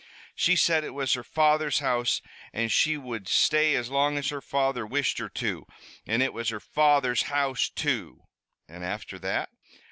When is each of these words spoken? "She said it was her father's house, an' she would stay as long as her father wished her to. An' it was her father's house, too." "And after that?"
"She 0.35 0.55
said 0.55 0.83
it 0.83 0.95
was 0.95 1.13
her 1.13 1.23
father's 1.23 1.77
house, 1.77 2.23
an' 2.53 2.69
she 2.69 2.97
would 2.97 3.27
stay 3.27 3.75
as 3.75 3.91
long 3.91 4.17
as 4.17 4.29
her 4.29 4.41
father 4.41 4.83
wished 4.83 5.19
her 5.19 5.29
to. 5.29 5.67
An' 6.07 6.23
it 6.23 6.33
was 6.33 6.49
her 6.49 6.59
father's 6.59 7.29
house, 7.29 7.69
too." 7.69 8.23
"And 8.67 8.83
after 8.83 9.19
that?" 9.19 9.49